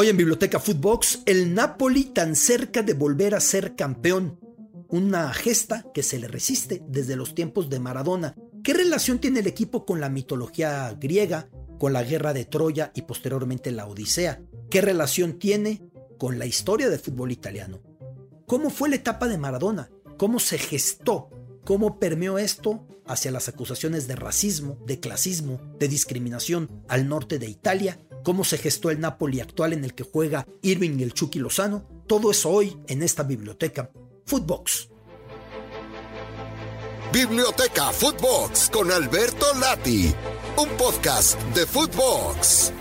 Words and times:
Hoy 0.00 0.10
en 0.10 0.16
Biblioteca 0.16 0.60
Footbox, 0.60 1.22
el 1.26 1.54
Napoli 1.54 2.04
tan 2.04 2.36
cerca 2.36 2.84
de 2.84 2.94
volver 2.94 3.34
a 3.34 3.40
ser 3.40 3.74
campeón. 3.74 4.38
Una 4.86 5.34
gesta 5.34 5.86
que 5.92 6.04
se 6.04 6.20
le 6.20 6.28
resiste 6.28 6.84
desde 6.86 7.16
los 7.16 7.34
tiempos 7.34 7.68
de 7.68 7.80
Maradona. 7.80 8.36
¿Qué 8.62 8.74
relación 8.74 9.18
tiene 9.18 9.40
el 9.40 9.48
equipo 9.48 9.84
con 9.84 10.00
la 10.00 10.08
mitología 10.08 10.96
griega, 11.00 11.48
con 11.80 11.92
la 11.92 12.04
guerra 12.04 12.32
de 12.32 12.44
Troya 12.44 12.92
y 12.94 13.02
posteriormente 13.02 13.72
la 13.72 13.88
Odisea? 13.88 14.40
¿Qué 14.70 14.82
relación 14.82 15.36
tiene 15.40 15.82
con 16.16 16.38
la 16.38 16.46
historia 16.46 16.88
del 16.88 17.00
fútbol 17.00 17.32
italiano? 17.32 17.82
¿Cómo 18.46 18.70
fue 18.70 18.90
la 18.90 18.94
etapa 18.94 19.26
de 19.26 19.36
Maradona? 19.36 19.90
¿Cómo 20.16 20.38
se 20.38 20.58
gestó? 20.58 21.28
¿Cómo 21.64 21.98
permeó 21.98 22.38
esto 22.38 22.86
hacia 23.04 23.32
las 23.32 23.48
acusaciones 23.48 24.06
de 24.06 24.14
racismo, 24.14 24.78
de 24.86 25.00
clasismo, 25.00 25.60
de 25.80 25.88
discriminación 25.88 26.84
al 26.86 27.08
norte 27.08 27.40
de 27.40 27.48
Italia? 27.48 27.98
¿Cómo 28.22 28.44
se 28.44 28.58
gestó 28.58 28.90
el 28.90 29.00
Napoli 29.00 29.40
actual 29.40 29.72
en 29.72 29.84
el 29.84 29.94
que 29.94 30.04
juega 30.04 30.46
Irving 30.62 30.98
y 30.98 31.02
el 31.02 31.14
Chucky 31.14 31.38
Lozano? 31.38 31.86
Todo 32.06 32.30
eso 32.30 32.50
hoy 32.50 32.76
en 32.86 33.02
esta 33.02 33.22
biblioteca. 33.22 33.90
Footbox. 34.26 34.90
Biblioteca 37.12 37.90
Footbox 37.90 38.68
con 38.70 38.92
Alberto 38.92 39.46
Lati, 39.58 40.12
un 40.58 40.68
podcast 40.76 41.40
de 41.54 41.64
Footbox. 41.64 42.72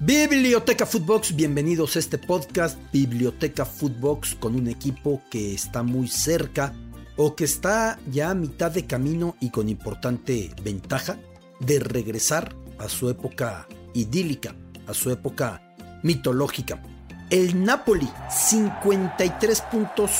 Biblioteca 0.00 0.86
Footbox, 0.86 1.34
bienvenidos 1.34 1.96
a 1.96 1.98
este 1.98 2.18
podcast 2.18 2.78
Biblioteca 2.92 3.64
Footbox 3.64 4.36
con 4.36 4.54
un 4.54 4.68
equipo 4.68 5.22
que 5.30 5.54
está 5.54 5.82
muy 5.82 6.06
cerca 6.06 6.72
o 7.16 7.34
que 7.34 7.44
está 7.44 7.98
ya 8.10 8.30
a 8.30 8.34
mitad 8.34 8.70
de 8.70 8.86
camino 8.86 9.36
y 9.40 9.50
con 9.50 9.68
importante 9.68 10.54
ventaja 10.62 11.18
de 11.60 11.80
regresar 11.80 12.54
a 12.82 12.88
su 12.88 13.08
época 13.08 13.66
idílica, 13.94 14.54
a 14.86 14.94
su 14.94 15.10
época 15.10 15.62
mitológica. 16.02 16.82
El 17.30 17.64
Napoli, 17.64 18.08
53 18.28 19.60
puntos 19.62 20.10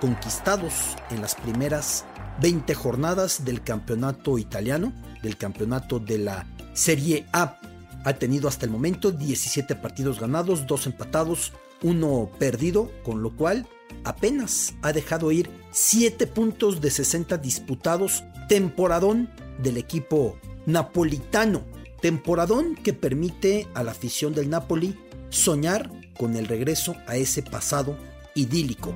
conquistados 0.00 0.72
en 1.10 1.20
las 1.20 1.34
primeras 1.34 2.04
20 2.40 2.72
jornadas 2.74 3.44
del 3.44 3.62
campeonato 3.62 4.38
italiano, 4.38 4.92
del 5.22 5.36
campeonato 5.36 5.98
de 5.98 6.18
la 6.18 6.46
Serie 6.72 7.26
A 7.32 7.58
ha 8.04 8.12
tenido 8.14 8.48
hasta 8.48 8.66
el 8.66 8.70
momento 8.72 9.10
17 9.10 9.74
partidos 9.76 10.20
ganados, 10.20 10.66
2 10.66 10.86
empatados, 10.86 11.52
1 11.82 12.30
perdido, 12.38 12.90
con 13.02 13.22
lo 13.22 13.34
cual 13.34 13.66
apenas 14.04 14.74
ha 14.82 14.92
dejado 14.92 15.32
ir 15.32 15.50
7 15.70 16.26
puntos 16.26 16.80
de 16.80 16.90
60 16.90 17.38
disputados, 17.38 18.24
temporadón 18.48 19.30
del 19.58 19.78
equipo 19.78 20.38
napolitano, 20.66 21.64
temporadón 22.04 22.74
que 22.74 22.92
permite 22.92 23.66
a 23.72 23.82
la 23.82 23.92
afición 23.92 24.34
del 24.34 24.50
Napoli 24.50 24.94
soñar 25.30 25.90
con 26.18 26.36
el 26.36 26.46
regreso 26.46 26.94
a 27.06 27.16
ese 27.16 27.42
pasado 27.42 27.96
idílico. 28.34 28.94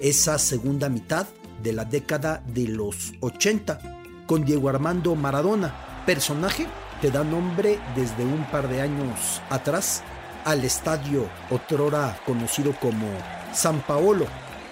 Esa 0.00 0.38
segunda 0.38 0.88
mitad 0.88 1.26
de 1.62 1.74
la 1.74 1.84
década 1.84 2.42
de 2.46 2.66
los 2.66 3.12
80, 3.20 4.24
con 4.24 4.46
Diego 4.46 4.70
Armando 4.70 5.14
Maradona, 5.16 6.02
personaje 6.06 6.66
que 7.02 7.10
da 7.10 7.24
nombre 7.24 7.78
desde 7.94 8.24
un 8.24 8.50
par 8.50 8.66
de 8.66 8.80
años 8.80 9.42
atrás 9.50 10.02
al 10.46 10.64
estadio 10.64 11.28
otrora 11.50 12.18
conocido 12.24 12.72
como 12.80 13.06
San 13.52 13.82
Paolo. 13.82 14.24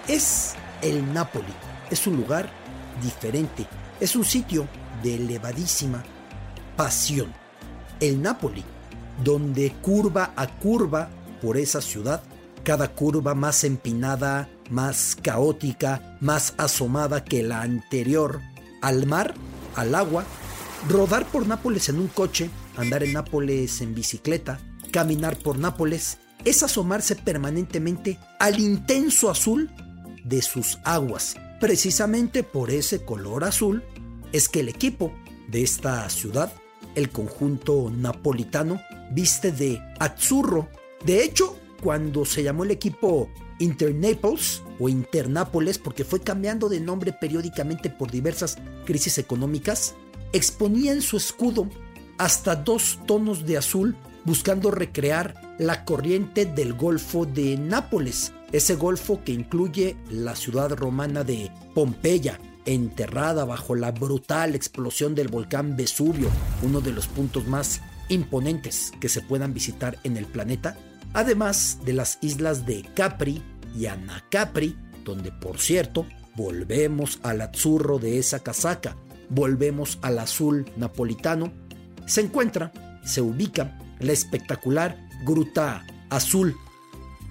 Es 0.07 0.55
el 0.81 1.13
Napoli, 1.13 1.53
es 1.91 2.07
un 2.07 2.15
lugar 2.15 2.49
diferente, 2.99 3.67
es 3.99 4.15
un 4.15 4.25
sitio 4.25 4.67
de 5.03 5.15
elevadísima 5.15 6.03
pasión. 6.75 7.33
El 7.99 8.21
Napoli, 8.21 8.63
donde 9.23 9.71
curva 9.81 10.33
a 10.35 10.47
curva 10.47 11.09
por 11.41 11.57
esa 11.57 11.81
ciudad, 11.81 12.23
cada 12.63 12.89
curva 12.89 13.35
más 13.35 13.63
empinada, 13.63 14.49
más 14.69 15.17
caótica, 15.21 16.17
más 16.21 16.53
asomada 16.57 17.23
que 17.23 17.43
la 17.43 17.61
anterior, 17.61 18.41
al 18.81 19.05
mar, 19.07 19.33
al 19.75 19.95
agua, 19.95 20.25
Rodar 20.87 21.25
por 21.25 21.45
Nápoles 21.45 21.89
en 21.89 21.99
un 21.99 22.07
coche, 22.07 22.49
andar 22.77 23.03
en 23.03 23.13
Nápoles 23.13 23.81
en 23.81 23.93
bicicleta, 23.93 24.59
caminar 24.91 25.37
por 25.37 25.57
Nápoles, 25.57 26.19
es 26.45 26.63
asomarse 26.63 27.15
permanentemente 27.15 28.17
al 28.39 28.59
intenso 28.59 29.29
azul 29.29 29.69
de 30.23 30.41
sus 30.41 30.79
aguas. 30.85 31.35
Precisamente 31.59 32.43
por 32.43 32.69
ese 32.69 33.03
color 33.03 33.43
azul 33.43 33.83
es 34.31 34.49
que 34.49 34.61
el 34.61 34.69
equipo 34.69 35.11
de 35.47 35.63
esta 35.63 36.09
ciudad, 36.09 36.53
el 36.95 37.09
conjunto 37.09 37.91
napolitano, 37.95 38.81
viste 39.11 39.51
de 39.51 39.81
azzurro. 39.99 40.69
De 41.05 41.23
hecho, 41.23 41.57
cuando 41.81 42.25
se 42.25 42.43
llamó 42.43 42.63
el 42.63 42.71
equipo 42.71 43.29
Inter-Naples 43.59 44.63
o 44.79 44.89
Internápoles, 44.89 45.77
porque 45.77 46.03
fue 46.03 46.21
cambiando 46.21 46.69
de 46.69 46.79
nombre 46.79 47.13
periódicamente 47.13 47.89
por 47.89 48.11
diversas 48.11 48.57
crisis 48.85 49.17
económicas, 49.17 49.95
exponía 50.33 50.91
en 50.91 51.01
su 51.01 51.17
escudo 51.17 51.69
hasta 52.17 52.55
dos 52.55 52.99
tonos 53.05 53.45
de 53.45 53.57
azul 53.57 53.95
buscando 54.25 54.71
recrear 54.71 55.55
la 55.57 55.85
corriente 55.85 56.45
del 56.45 56.73
Golfo 56.73 57.25
de 57.25 57.57
Nápoles, 57.57 58.33
ese 58.51 58.75
golfo 58.75 59.23
que 59.23 59.31
incluye 59.31 59.95
la 60.09 60.35
ciudad 60.35 60.71
romana 60.71 61.23
de 61.23 61.51
Pompeya, 61.73 62.39
enterrada 62.65 63.45
bajo 63.45 63.75
la 63.75 63.91
brutal 63.91 64.55
explosión 64.55 65.15
del 65.15 65.27
volcán 65.27 65.75
Vesubio, 65.75 66.29
uno 66.61 66.81
de 66.81 66.91
los 66.91 67.07
puntos 67.07 67.47
más 67.47 67.81
imponentes 68.09 68.91
que 68.99 69.09
se 69.09 69.21
puedan 69.21 69.53
visitar 69.53 69.99
en 70.03 70.17
el 70.17 70.25
planeta, 70.25 70.77
además 71.13 71.79
de 71.85 71.93
las 71.93 72.17
islas 72.21 72.65
de 72.65 72.83
Capri 72.95 73.41
y 73.75 73.85
Anacapri, 73.85 74.77
donde 75.05 75.31
por 75.31 75.59
cierto 75.59 76.05
volvemos 76.35 77.19
al 77.23 77.41
azurro 77.41 77.99
de 77.99 78.17
esa 78.17 78.39
casaca, 78.39 78.95
volvemos 79.29 79.99
al 80.01 80.19
azul 80.19 80.65
napolitano, 80.77 81.51
se 82.05 82.21
encuentra, 82.21 82.71
se 83.03 83.21
ubica 83.21 83.77
la 83.99 84.13
espectacular 84.13 84.97
Gruta 85.25 85.85
Azul. 86.09 86.55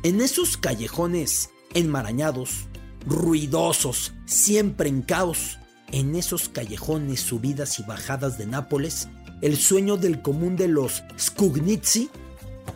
En 0.02 0.20
esos 0.20 0.56
callejones 0.56 1.50
enmarañados, 1.74 2.68
ruidosos, 3.08 4.12
siempre 4.26 4.88
en 4.88 5.02
caos, 5.02 5.58
en 5.92 6.14
esos 6.14 6.48
callejones 6.48 7.20
subidas 7.20 7.78
y 7.78 7.82
bajadas 7.82 8.38
de 8.38 8.46
Nápoles, 8.46 9.08
el 9.40 9.56
sueño 9.56 9.96
del 9.96 10.20
común 10.20 10.56
de 10.56 10.68
los 10.68 11.02
Scugnizzi 11.18 12.10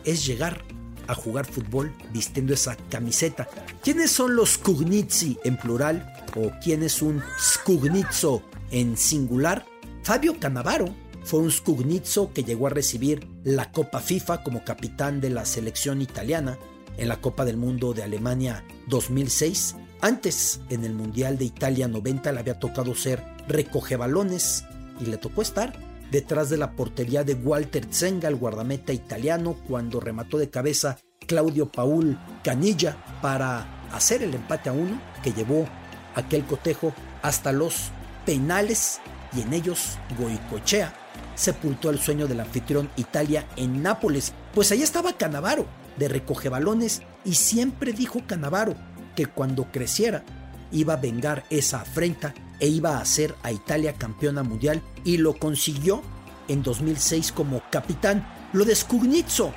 es 0.03 0.25
llegar 0.25 0.63
a 1.07 1.15
jugar 1.15 1.45
fútbol 1.45 1.93
vistiendo 2.11 2.53
esa 2.53 2.75
camiseta. 2.89 3.47
¿Quiénes 3.83 4.11
son 4.11 4.35
los 4.35 4.51
Scugnizzi 4.51 5.37
en 5.43 5.57
plural? 5.57 6.13
¿O 6.35 6.51
quién 6.61 6.83
es 6.83 7.01
un 7.01 7.21
Scugnizzo 7.39 8.41
en 8.73 8.97
singular, 8.97 9.65
Fabio 10.01 10.39
Cannavaro 10.39 10.93
fue 11.23 11.39
un 11.39 11.51
scugnizzo 11.51 12.33
que 12.33 12.43
llegó 12.43 12.67
a 12.67 12.71
recibir 12.71 13.27
la 13.43 13.71
Copa 13.71 14.01
FIFA 14.01 14.43
como 14.43 14.65
capitán 14.65 15.21
de 15.21 15.29
la 15.29 15.45
selección 15.45 16.01
italiana 16.01 16.57
en 16.97 17.07
la 17.07 17.21
Copa 17.21 17.45
del 17.45 17.55
Mundo 17.55 17.93
de 17.93 18.03
Alemania 18.03 18.65
2006. 18.87 19.75
Antes, 20.03 20.59
en 20.69 20.83
el 20.83 20.93
Mundial 20.93 21.37
de 21.37 21.45
Italia 21.45 21.87
90, 21.87 22.33
le 22.33 22.39
había 22.41 22.59
tocado 22.59 22.93
ser 22.93 23.23
recoge 23.47 23.95
balones 23.95 24.65
y 24.99 25.05
le 25.05 25.15
tocó 25.15 25.41
estar 25.41 25.71
detrás 26.11 26.49
de 26.49 26.57
la 26.57 26.73
portería 26.73 27.23
de 27.23 27.35
Walter 27.35 27.87
Zenga, 27.89 28.27
el 28.27 28.35
guardameta 28.35 28.91
italiano, 28.91 29.55
cuando 29.65 30.01
remató 30.01 30.37
de 30.37 30.49
cabeza 30.49 30.97
Claudio 31.25 31.71
Paul 31.71 32.19
Canilla 32.43 32.97
para 33.21 33.87
hacer 33.93 34.23
el 34.23 34.33
empate 34.33 34.67
a 34.67 34.73
uno 34.73 34.99
que 35.23 35.31
llevó 35.31 35.69
aquel 36.15 36.43
cotejo 36.43 36.93
hasta 37.21 37.53
los 37.53 37.91
penales 38.25 38.99
y 39.33 39.39
en 39.39 39.53
ellos 39.53 39.97
Goicochea 40.19 40.93
sepultó 41.35 41.89
el 41.89 41.99
sueño 41.99 42.27
del 42.27 42.41
anfitrión 42.41 42.89
Italia 42.97 43.47
en 43.55 43.81
Nápoles, 43.81 44.33
pues 44.53 44.69
allá 44.73 44.83
estaba 44.83 45.13
Canavaro 45.13 45.65
de 45.95 46.09
recoge 46.09 46.49
balones 46.49 47.03
y 47.23 47.35
siempre 47.35 47.93
dijo 47.93 48.21
Canavaro 48.27 48.75
que 49.15 49.25
cuando 49.25 49.71
creciera 49.71 50.23
iba 50.71 50.93
a 50.93 50.97
vengar 50.97 51.43
esa 51.49 51.81
afrenta 51.81 52.33
e 52.59 52.67
iba 52.67 52.97
a 52.97 53.01
hacer 53.01 53.35
a 53.43 53.51
Italia 53.51 53.93
campeona 53.93 54.43
mundial 54.43 54.81
y 55.03 55.17
lo 55.17 55.37
consiguió 55.37 56.01
en 56.47 56.63
2006 56.63 57.31
como 57.31 57.61
capitán. 57.71 58.27
Lo 58.53 58.65
de 58.65 58.75
Scugnizzo. 58.75 59.53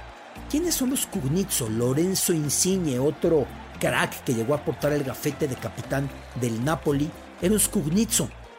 ¿Quiénes 0.50 0.74
son 0.74 0.90
los 0.90 1.02
Scugnizzo? 1.02 1.68
Lorenzo 1.68 2.32
Insigne, 2.32 2.98
otro 2.98 3.46
crack 3.80 4.24
que 4.24 4.34
llegó 4.34 4.54
a 4.54 4.64
portar 4.64 4.92
el 4.92 5.04
gafete 5.04 5.48
de 5.48 5.56
capitán 5.56 6.08
del 6.40 6.64
Napoli, 6.64 7.10
era 7.40 7.54
un 7.54 7.60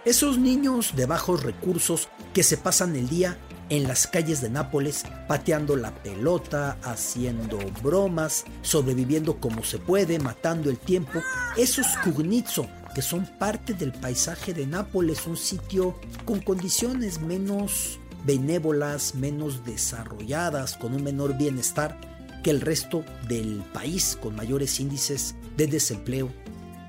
esos 0.06 0.38
niños 0.38 0.96
de 0.96 1.06
bajos 1.06 1.44
recursos 1.44 2.08
que 2.34 2.44
se 2.44 2.56
pasan 2.58 2.96
el 2.96 3.10
día 3.10 3.38
en 3.70 3.88
las 3.88 4.08
calles 4.08 4.42
de 4.42 4.50
Nápoles 4.50 5.04
pateando 5.28 5.76
la 5.76 5.92
pelota, 5.92 6.78
haciendo 6.84 7.60
bromas, 7.84 8.46
sobreviviendo 8.62 9.40
como 9.40 9.64
se 9.64 9.78
puede, 9.78 10.20
matando 10.20 10.70
el 10.70 10.78
tiempo. 10.78 11.22
Esos 11.58 11.88
Cugnizzo 12.04 12.68
que 12.98 13.02
son 13.04 13.28
parte 13.38 13.76
del 13.76 13.92
paisaje 13.92 14.56
de 14.56 14.66
Nápoles, 14.66 15.28
un 15.28 15.38
sitio 15.38 16.00
con 16.26 16.40
condiciones 16.40 17.22
menos 17.22 18.00
benévolas, 18.26 19.14
menos 19.14 19.64
desarrolladas, 19.64 20.76
con 20.76 20.96
un 20.96 21.04
menor 21.04 21.38
bienestar 21.38 22.00
que 22.44 22.50
el 22.50 22.60
resto 22.60 23.06
del 23.28 23.64
país, 23.72 24.18
con 24.20 24.36
mayores 24.36 24.80
índices 24.80 25.36
de 25.56 25.68
desempleo, 25.68 26.32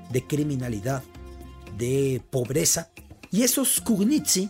de 0.09 0.25
criminalidad, 0.25 1.03
de 1.77 2.23
pobreza. 2.31 2.89
Y 3.29 3.43
esos 3.43 3.79
Cugnizzi 3.79 4.49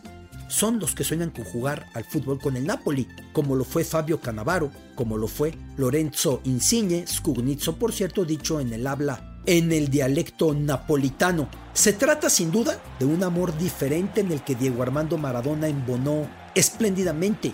son 0.49 0.79
los 0.79 0.93
que 0.93 1.05
sueñan 1.05 1.29
con 1.29 1.45
jugar 1.45 1.87
al 1.93 2.03
fútbol 2.03 2.39
con 2.39 2.57
el 2.57 2.65
Napoli, 2.65 3.07
como 3.31 3.55
lo 3.55 3.63
fue 3.63 3.85
Fabio 3.85 4.19
Cannavaro, 4.19 4.71
como 4.95 5.17
lo 5.17 5.27
fue 5.27 5.53
Lorenzo 5.77 6.41
Insigne, 6.43 7.07
Scugnizzo 7.07 7.77
por 7.77 7.93
cierto 7.93 8.25
dicho 8.25 8.59
en 8.59 8.73
el 8.73 8.85
habla 8.85 9.29
en 9.45 9.71
el 9.71 9.89
dialecto 9.89 10.53
napolitano. 10.53 11.49
Se 11.73 11.93
trata 11.93 12.29
sin 12.29 12.51
duda 12.51 12.79
de 12.99 13.05
un 13.05 13.23
amor 13.23 13.57
diferente 13.57 14.21
en 14.21 14.31
el 14.31 14.43
que 14.43 14.55
Diego 14.55 14.83
Armando 14.83 15.17
Maradona 15.17 15.67
embonó 15.67 16.29
espléndidamente. 16.55 17.53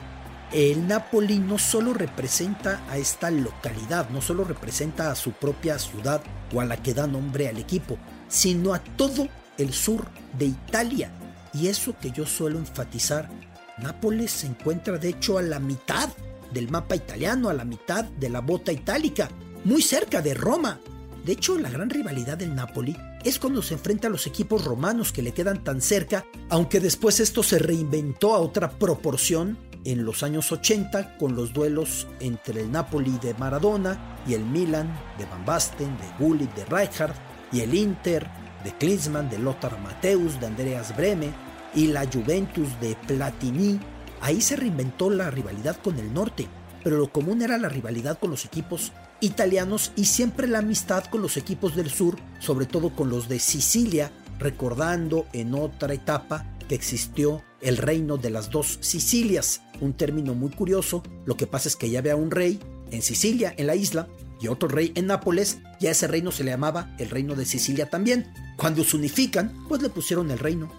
El 0.51 0.87
Napoli 0.87 1.39
no 1.39 1.57
solo 1.57 1.93
representa 1.93 2.81
a 2.89 2.97
esta 2.97 3.31
localidad, 3.31 4.09
no 4.09 4.21
solo 4.21 4.43
representa 4.43 5.11
a 5.11 5.15
su 5.15 5.31
propia 5.31 5.79
ciudad 5.79 6.21
o 6.53 6.61
a 6.61 6.65
la 6.65 6.77
que 6.77 6.93
da 6.93 7.07
nombre 7.07 7.47
al 7.47 7.57
equipo, 7.57 7.97
sino 8.27 8.73
a 8.73 8.79
todo 8.79 9.27
el 9.57 9.73
sur 9.73 10.05
de 10.37 10.45
Italia. 10.45 11.11
Y 11.55 11.67
eso 11.67 11.95
que 11.99 12.11
yo 12.11 12.25
suelo 12.25 12.59
enfatizar, 12.59 13.29
Nápoles 13.77 14.31
se 14.31 14.47
encuentra 14.47 14.97
de 14.97 15.09
hecho 15.09 15.37
a 15.37 15.41
la 15.41 15.59
mitad 15.59 16.09
del 16.53 16.69
mapa 16.69 16.95
italiano, 16.95 17.49
a 17.49 17.53
la 17.53 17.65
mitad 17.65 18.05
de 18.05 18.29
la 18.29 18.39
bota 18.39 18.71
itálica, 18.71 19.29
muy 19.65 19.81
cerca 19.81 20.21
de 20.21 20.33
Roma. 20.33 20.79
De 21.25 21.33
hecho, 21.33 21.57
la 21.57 21.69
gran 21.69 21.89
rivalidad 21.89 22.37
del 22.37 22.55
Napoli 22.55 22.95
es 23.23 23.39
cuando 23.39 23.61
se 23.61 23.73
enfrenta 23.73 24.07
a 24.07 24.11
los 24.11 24.27
equipos 24.27 24.63
romanos 24.63 25.11
que 25.11 25.21
le 25.21 25.33
quedan 25.33 25.63
tan 25.63 25.81
cerca, 25.81 26.25
aunque 26.49 26.79
después 26.79 27.19
esto 27.19 27.43
se 27.43 27.59
reinventó 27.59 28.33
a 28.33 28.39
otra 28.39 28.69
proporción 28.69 29.57
en 29.83 30.05
los 30.05 30.23
años 30.23 30.51
80 30.51 31.17
con 31.17 31.35
los 31.35 31.51
duelos 31.51 32.07
entre 32.19 32.61
el 32.61 32.71
Napoli 32.71 33.17
de 33.21 33.33
Maradona 33.33 34.17
y 34.27 34.35
el 34.35 34.45
Milan 34.45 34.87
de 35.17 35.25
Van 35.25 35.45
Basten, 35.45 35.97
de 35.97 36.23
Gullit, 36.23 36.53
de 36.53 36.65
Rijkaard 36.65 37.15
y 37.51 37.59
el 37.59 37.73
Inter 37.73 38.25
de 38.63 38.71
Klinsmann, 38.77 39.29
de 39.29 39.37
Lothar 39.37 39.79
Matthäus, 39.81 40.39
de 40.39 40.47
Andreas 40.47 40.95
Breme 40.95 41.44
y 41.75 41.87
la 41.87 42.09
Juventus 42.11 42.79
de 42.79 42.95
Platini. 43.07 43.79
Ahí 44.21 44.41
se 44.41 44.55
reinventó 44.55 45.09
la 45.09 45.29
rivalidad 45.29 45.77
con 45.83 45.99
el 45.99 46.13
norte, 46.13 46.47
pero 46.83 46.97
lo 46.97 47.11
común 47.11 47.41
era 47.41 47.57
la 47.57 47.69
rivalidad 47.69 48.17
con 48.17 48.31
los 48.31 48.45
equipos 48.45 48.93
italianos 49.19 49.91
y 49.95 50.05
siempre 50.05 50.47
la 50.47 50.59
amistad 50.59 51.03
con 51.05 51.21
los 51.21 51.37
equipos 51.37 51.75
del 51.75 51.89
sur, 51.89 52.17
sobre 52.39 52.65
todo 52.65 52.95
con 52.95 53.09
los 53.09 53.27
de 53.27 53.39
Sicilia, 53.39 54.11
recordando 54.39 55.27
en 55.33 55.53
otra 55.53 55.93
etapa 55.93 56.45
que 56.67 56.75
existió 56.75 57.43
el 57.61 57.77
reino 57.77 58.17
de 58.17 58.29
las 58.29 58.49
dos 58.49 58.79
Sicilias, 58.81 59.61
un 59.81 59.93
término 59.93 60.33
muy 60.33 60.49
curioso, 60.49 61.03
lo 61.25 61.37
que 61.37 61.47
pasa 61.47 61.69
es 61.69 61.75
que 61.75 61.89
ya 61.89 61.99
había 61.99 62.15
un 62.15 62.31
rey 62.31 62.59
en 62.91 63.01
Sicilia, 63.01 63.53
en 63.57 63.67
la 63.67 63.75
isla, 63.75 64.07
y 64.41 64.47
otro 64.47 64.67
rey 64.67 64.91
en 64.95 65.07
Nápoles, 65.07 65.59
ya 65.79 65.91
ese 65.91 66.07
reino 66.07 66.31
se 66.31 66.43
le 66.43 66.51
llamaba 66.51 66.93
el 66.99 67.09
reino 67.09 67.35
de 67.35 67.45
Sicilia 67.45 67.89
también. 67.89 68.27
Cuando 68.57 68.83
se 68.83 68.97
unifican, 68.97 69.65
pues 69.69 69.81
le 69.81 69.89
pusieron 69.89 70.29
el 70.29 70.39
reino 70.39 70.69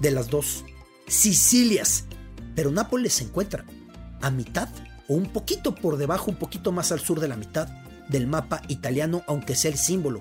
de 0.00 0.10
las 0.10 0.28
dos 0.28 0.64
Sicilias. 1.06 2.04
Pero 2.54 2.70
Nápoles 2.70 3.14
se 3.14 3.24
encuentra 3.24 3.64
a 4.20 4.30
mitad 4.30 4.68
o 5.08 5.14
un 5.14 5.32
poquito 5.32 5.74
por 5.74 5.96
debajo, 5.96 6.30
un 6.30 6.36
poquito 6.36 6.72
más 6.72 6.92
al 6.92 7.00
sur 7.00 7.20
de 7.20 7.28
la 7.28 7.36
mitad 7.36 7.68
del 8.08 8.26
mapa 8.26 8.60
italiano, 8.68 9.22
aunque 9.26 9.54
sea 9.54 9.70
el 9.70 9.78
símbolo 9.78 10.18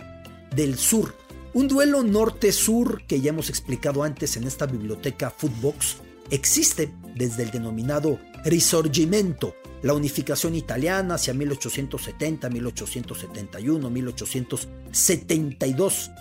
del 0.56 0.77
sur. 0.77 1.16
Un 1.54 1.68
duelo 1.68 2.04
norte-sur 2.04 3.04
que 3.07 3.19
ya 3.22 3.30
hemos 3.30 3.50
explicado 3.50 4.04
antes 4.04 4.38
en 4.38 4.45
esta 4.45 4.66
biblioteca 4.66 5.30
Footbox 5.30 5.98
existe 6.30 6.94
desde 7.16 7.44
el 7.44 7.51
denominado 7.51 8.19
Risorgimento, 8.44 9.56
la 9.81 9.94
unificación 9.94 10.56
italiana 10.56 11.16
hacia 11.16 11.33
1870, 11.33 12.50
1871, 12.50 13.89
1872. 13.89 16.12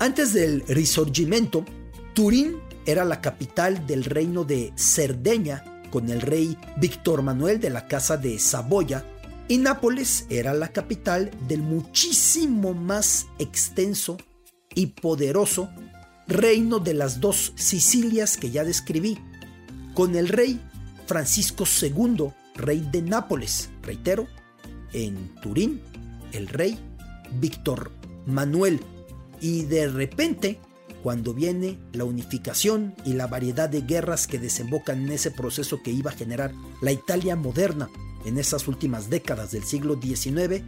Antes 0.00 0.32
del 0.32 0.62
Risorgimento, 0.66 1.64
Turín 2.14 2.56
era 2.86 3.04
la 3.04 3.20
capital 3.20 3.86
del 3.86 4.04
reino 4.04 4.44
de 4.44 4.72
Cerdeña 4.76 5.64
con 5.90 6.08
el 6.10 6.20
rey 6.20 6.58
Víctor 6.76 7.22
Manuel 7.22 7.60
de 7.60 7.70
la 7.70 7.86
Casa 7.86 8.16
de 8.16 8.38
Saboya 8.38 9.04
y 9.46 9.58
Nápoles 9.58 10.26
era 10.30 10.54
la 10.54 10.68
capital 10.68 11.30
del 11.46 11.62
muchísimo 11.62 12.74
más 12.74 13.26
extenso 13.38 14.16
y 14.74 14.86
poderoso 14.86 15.70
reino 16.26 16.78
de 16.78 16.94
las 16.94 17.20
dos 17.20 17.52
Sicilias 17.56 18.36
que 18.36 18.50
ya 18.50 18.64
describí, 18.64 19.18
con 19.94 20.16
el 20.16 20.28
rey 20.28 20.60
Francisco 21.06 21.64
II, 21.64 22.30
rey 22.54 22.88
de 22.90 23.02
Nápoles, 23.02 23.70
reitero, 23.82 24.26
en 24.92 25.34
Turín, 25.42 25.80
el 26.32 26.48
rey 26.48 26.78
Víctor 27.38 27.92
Manuel. 28.26 28.80
Y 29.44 29.64
de 29.64 29.88
repente, 29.88 30.58
cuando 31.02 31.34
viene 31.34 31.78
la 31.92 32.04
unificación 32.04 32.94
y 33.04 33.12
la 33.12 33.26
variedad 33.26 33.68
de 33.68 33.82
guerras 33.82 34.26
que 34.26 34.38
desembocan 34.38 35.02
en 35.02 35.12
ese 35.12 35.30
proceso 35.30 35.82
que 35.82 35.90
iba 35.90 36.10
a 36.10 36.14
generar 36.14 36.54
la 36.80 36.92
Italia 36.92 37.36
moderna 37.36 37.90
en 38.24 38.38
esas 38.38 38.68
últimas 38.68 39.10
décadas 39.10 39.52
del 39.52 39.64
siglo 39.64 40.00
XIX, 40.00 40.62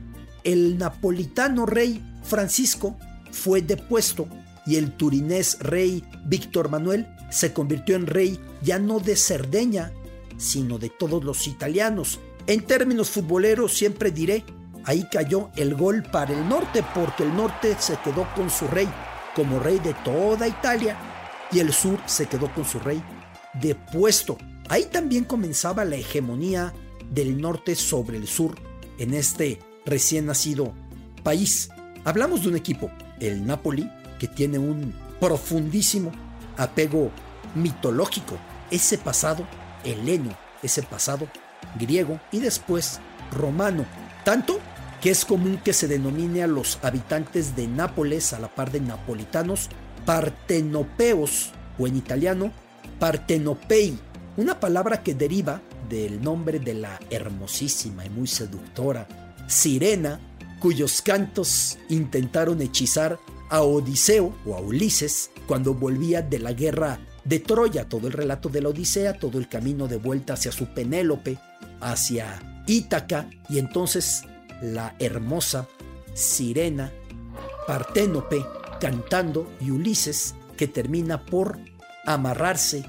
el 0.44 0.76
napolitano 0.76 1.64
rey 1.64 2.04
Francisco 2.22 2.98
fue 3.32 3.62
depuesto 3.62 4.28
y 4.66 4.76
el 4.76 4.94
turinés 4.94 5.58
rey 5.60 6.04
Víctor 6.26 6.68
Manuel 6.68 7.06
se 7.30 7.54
convirtió 7.54 7.96
en 7.96 8.06
rey 8.06 8.38
ya 8.60 8.78
no 8.78 9.00
de 9.00 9.16
Cerdeña, 9.16 9.90
sino 10.36 10.78
de 10.78 10.90
todos 10.90 11.24
los 11.24 11.46
italianos. 11.46 12.20
En 12.46 12.60
términos 12.60 13.08
futboleros 13.08 13.74
siempre 13.74 14.10
diré, 14.10 14.44
ahí 14.86 15.06
cayó 15.10 15.50
el 15.56 15.74
gol 15.74 16.02
para 16.02 16.32
el 16.32 16.48
norte 16.48 16.82
porque 16.94 17.24
el 17.24 17.36
norte 17.36 17.76
se 17.78 17.96
quedó 17.98 18.26
con 18.34 18.48
su 18.48 18.66
rey 18.68 18.88
como 19.34 19.60
rey 19.60 19.78
de 19.80 19.92
toda 19.92 20.48
Italia 20.48 20.96
y 21.52 21.58
el 21.58 21.72
sur 21.72 22.00
se 22.06 22.26
quedó 22.26 22.52
con 22.54 22.64
su 22.64 22.78
rey 22.78 23.02
depuesto. 23.60 24.38
Ahí 24.68 24.84
también 24.84 25.24
comenzaba 25.24 25.84
la 25.84 25.96
hegemonía 25.96 26.72
del 27.10 27.40
norte 27.40 27.74
sobre 27.74 28.16
el 28.16 28.26
sur 28.26 28.54
en 28.98 29.12
este 29.12 29.60
recién 29.84 30.26
nacido 30.26 30.72
país. 31.22 31.68
Hablamos 32.04 32.42
de 32.42 32.48
un 32.48 32.56
equipo, 32.56 32.90
el 33.20 33.46
Napoli, 33.46 33.90
que 34.18 34.26
tiene 34.26 34.58
un 34.58 34.94
profundísimo 35.20 36.12
apego 36.56 37.10
mitológico, 37.54 38.38
ese 38.70 38.96
pasado 38.98 39.46
heleno, 39.84 40.30
ese 40.62 40.82
pasado 40.82 41.28
griego 41.78 42.18
y 42.32 42.40
después 42.40 43.00
romano, 43.30 43.84
tanto 44.24 44.58
que 45.00 45.10
es 45.10 45.24
común 45.24 45.58
que 45.62 45.72
se 45.72 45.88
denomine 45.88 46.42
a 46.42 46.46
los 46.46 46.78
habitantes 46.82 47.56
de 47.56 47.66
Nápoles, 47.66 48.32
a 48.32 48.38
la 48.38 48.48
par 48.48 48.72
de 48.72 48.80
napolitanos, 48.80 49.68
partenopeos 50.04 51.52
o 51.78 51.86
en 51.86 51.96
italiano 51.96 52.52
partenopei, 52.98 53.98
una 54.36 54.58
palabra 54.60 55.02
que 55.02 55.14
deriva 55.14 55.60
del 55.88 56.22
nombre 56.22 56.58
de 56.58 56.74
la 56.74 56.98
hermosísima 57.10 58.04
y 58.04 58.10
muy 58.10 58.26
seductora 58.26 59.06
Sirena, 59.46 60.20
cuyos 60.60 61.02
cantos 61.02 61.78
intentaron 61.88 62.60
hechizar 62.60 63.18
a 63.48 63.62
Odiseo 63.62 64.34
o 64.44 64.54
a 64.54 64.60
Ulises 64.60 65.30
cuando 65.46 65.74
volvía 65.74 66.22
de 66.22 66.40
la 66.40 66.52
guerra 66.52 66.98
de 67.24 67.38
Troya, 67.38 67.88
todo 67.88 68.08
el 68.08 68.12
relato 68.12 68.48
de 68.48 68.62
la 68.62 68.70
Odisea, 68.70 69.18
todo 69.18 69.38
el 69.38 69.48
camino 69.48 69.86
de 69.86 69.96
vuelta 69.96 70.34
hacia 70.34 70.50
su 70.50 70.66
Penélope, 70.66 71.38
hacia 71.80 72.40
Ítaca, 72.66 73.28
y 73.48 73.58
entonces 73.58 74.24
la 74.62 74.94
hermosa 74.98 75.68
sirena 76.14 76.92
Parténope 77.66 78.44
cantando 78.80 79.50
y 79.60 79.70
Ulises 79.70 80.34
que 80.56 80.68
termina 80.68 81.26
por 81.26 81.58
amarrarse 82.06 82.84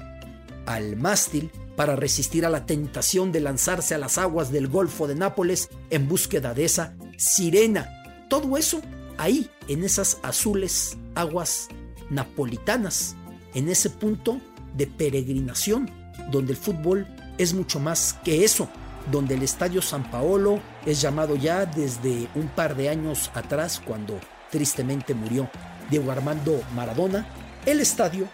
al 0.66 0.96
mástil 0.96 1.50
para 1.76 1.96
resistir 1.96 2.44
a 2.46 2.50
la 2.50 2.66
tentación 2.66 3.32
de 3.32 3.40
lanzarse 3.40 3.94
a 3.94 3.98
las 3.98 4.18
aguas 4.18 4.50
del 4.52 4.68
Golfo 4.68 5.06
de 5.06 5.14
Nápoles 5.14 5.68
en 5.90 6.08
búsqueda 6.08 6.54
de 6.54 6.64
esa 6.64 6.94
sirena. 7.16 7.88
Todo 8.28 8.56
eso 8.56 8.80
ahí, 9.16 9.50
en 9.68 9.84
esas 9.84 10.18
azules 10.22 10.96
aguas 11.14 11.68
napolitanas, 12.10 13.16
en 13.54 13.68
ese 13.68 13.90
punto 13.90 14.40
de 14.76 14.86
peregrinación, 14.86 15.90
donde 16.30 16.52
el 16.52 16.58
fútbol 16.58 17.06
es 17.38 17.54
mucho 17.54 17.80
más 17.80 18.18
que 18.24 18.44
eso, 18.44 18.68
donde 19.10 19.34
el 19.34 19.42
Estadio 19.42 19.82
San 19.82 20.10
Paolo 20.10 20.60
es 20.86 21.00
llamado 21.00 21.36
ya 21.36 21.66
desde 21.66 22.28
un 22.34 22.48
par 22.48 22.76
de 22.76 22.88
años 22.88 23.30
atrás, 23.34 23.80
cuando 23.84 24.18
tristemente 24.50 25.14
murió 25.14 25.48
Diego 25.90 26.10
Armando 26.10 26.60
Maradona, 26.74 27.26
el 27.66 27.80
Estadio 27.80 28.26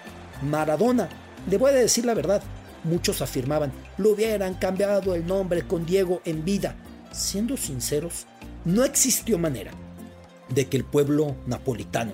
Maradona. 0.43 1.09
Le 1.49 1.59
voy 1.59 1.71
a 1.71 1.75
decir 1.75 2.05
la 2.05 2.15
verdad, 2.15 2.43
muchos 2.85 3.23
afirmaban, 3.23 3.73
lo 3.99 4.11
hubieran 4.11 4.55
cambiado 4.55 5.15
el 5.15 5.27
nombre 5.27 5.67
con 5.67 5.87
Diego 5.87 6.21
en 6.25 6.45
vida. 6.45 6.77
Siendo 7.13 7.57
sinceros, 7.57 8.27
no 8.65 8.85
existió 8.85 9.39
manera 9.39 9.73
de 10.49 10.67
que 10.67 10.77
el 10.77 10.85
pueblo 10.85 11.37
napolitano, 11.47 12.13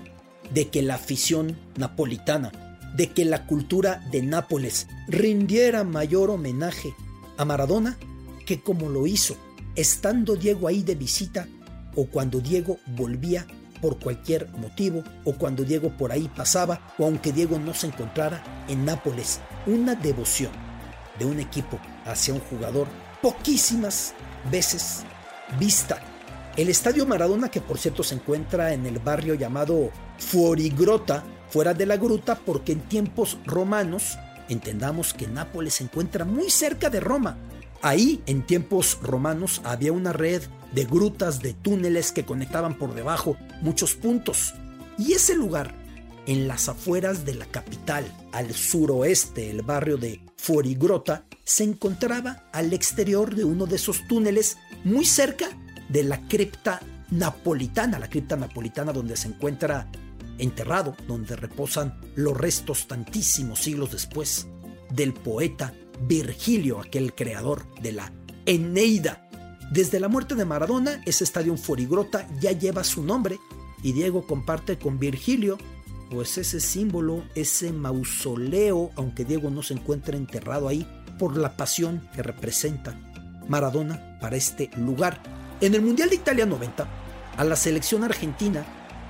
de 0.52 0.68
que 0.68 0.82
la 0.82 0.96
afición 0.96 1.56
napolitana 1.76 2.52
de 2.94 3.10
que 3.10 3.24
la 3.24 3.46
cultura 3.46 4.02
de 4.10 4.22
Nápoles 4.22 4.88
rindiera 5.08 5.84
mayor 5.84 6.30
homenaje 6.30 6.94
a 7.36 7.44
Maradona 7.44 7.96
que 8.50 8.62
como 8.62 8.88
lo 8.88 9.06
hizo, 9.06 9.36
estando 9.76 10.34
Diego 10.34 10.66
ahí 10.66 10.82
de 10.82 10.96
visita 10.96 11.46
o 11.94 12.06
cuando 12.06 12.40
Diego 12.40 12.78
volvía 12.96 13.46
por 13.80 14.00
cualquier 14.00 14.50
motivo 14.58 15.04
o 15.24 15.34
cuando 15.34 15.62
Diego 15.62 15.96
por 15.96 16.10
ahí 16.10 16.28
pasaba 16.34 16.92
o 16.98 17.04
aunque 17.04 17.30
Diego 17.30 17.60
no 17.60 17.74
se 17.74 17.86
encontrara 17.86 18.42
en 18.66 18.84
Nápoles. 18.84 19.38
Una 19.66 19.94
devoción 19.94 20.50
de 21.16 21.26
un 21.26 21.38
equipo 21.38 21.78
hacia 22.04 22.34
un 22.34 22.40
jugador 22.40 22.88
poquísimas 23.22 24.14
veces 24.50 25.04
vista. 25.60 26.02
El 26.56 26.70
Estadio 26.70 27.06
Maradona, 27.06 27.52
que 27.52 27.60
por 27.60 27.78
cierto 27.78 28.02
se 28.02 28.16
encuentra 28.16 28.72
en 28.72 28.84
el 28.84 28.98
barrio 28.98 29.34
llamado 29.34 29.92
Fuorigrota, 30.18 31.22
fuera 31.50 31.72
de 31.72 31.86
la 31.86 31.96
gruta, 31.96 32.34
porque 32.34 32.72
en 32.72 32.80
tiempos 32.80 33.38
romanos, 33.46 34.18
entendamos 34.48 35.14
que 35.14 35.28
Nápoles 35.28 35.74
se 35.74 35.84
encuentra 35.84 36.24
muy 36.24 36.50
cerca 36.50 36.90
de 36.90 36.98
Roma. 36.98 37.38
Ahí, 37.82 38.22
en 38.26 38.42
tiempos 38.42 38.98
romanos, 39.02 39.62
había 39.64 39.92
una 39.92 40.12
red 40.12 40.42
de 40.72 40.84
grutas, 40.84 41.40
de 41.40 41.54
túneles 41.54 42.12
que 42.12 42.26
conectaban 42.26 42.76
por 42.76 42.94
debajo 42.94 43.36
muchos 43.62 43.94
puntos. 43.94 44.54
Y 44.98 45.12
ese 45.12 45.34
lugar, 45.34 45.74
en 46.26 46.46
las 46.46 46.68
afueras 46.68 47.24
de 47.24 47.34
la 47.34 47.46
capital, 47.46 48.04
al 48.32 48.52
suroeste, 48.52 49.50
el 49.50 49.62
barrio 49.62 49.96
de 49.96 50.20
Fuorigrota, 50.36 51.24
se 51.42 51.64
encontraba 51.64 52.44
al 52.52 52.72
exterior 52.74 53.34
de 53.34 53.44
uno 53.44 53.66
de 53.66 53.76
esos 53.76 54.06
túneles, 54.06 54.58
muy 54.84 55.06
cerca 55.06 55.48
de 55.88 56.04
la 56.04 56.28
cripta 56.28 56.80
napolitana, 57.10 57.98
la 57.98 58.10
cripta 58.10 58.36
napolitana 58.36 58.92
donde 58.92 59.16
se 59.16 59.28
encuentra 59.28 59.90
enterrado, 60.38 60.94
donde 61.08 61.34
reposan 61.34 61.98
los 62.14 62.36
restos 62.36 62.86
tantísimos 62.86 63.60
siglos 63.60 63.90
después 63.92 64.46
del 64.90 65.14
poeta 65.14 65.72
Virgilio, 66.00 66.80
aquel 66.80 67.14
creador 67.14 67.66
de 67.80 67.92
la 67.92 68.12
Eneida. 68.46 69.28
Desde 69.70 70.00
la 70.00 70.08
muerte 70.08 70.34
de 70.34 70.44
Maradona, 70.44 71.00
ese 71.06 71.24
estadio 71.24 71.56
Forigrota 71.56 72.28
ya 72.40 72.52
lleva 72.52 72.84
su 72.84 73.02
nombre 73.02 73.38
y 73.82 73.92
Diego 73.92 74.26
comparte 74.26 74.78
con 74.78 74.98
Virgilio 74.98 75.58
pues 76.10 76.36
ese 76.38 76.60
símbolo, 76.60 77.22
ese 77.36 77.72
mausoleo, 77.72 78.90
aunque 78.96 79.24
Diego 79.24 79.48
no 79.48 79.62
se 79.62 79.74
encuentra 79.74 80.16
enterrado 80.16 80.66
ahí, 80.66 80.86
por 81.18 81.36
la 81.36 81.56
pasión 81.56 82.08
que 82.14 82.22
representa 82.22 82.98
Maradona 83.48 84.18
para 84.20 84.36
este 84.36 84.70
lugar. 84.76 85.22
En 85.60 85.74
el 85.74 85.82
Mundial 85.82 86.10
de 86.10 86.16
Italia 86.16 86.46
90, 86.46 86.88
a 87.36 87.44
la 87.44 87.56
selección 87.56 88.02
argentina 88.02 88.64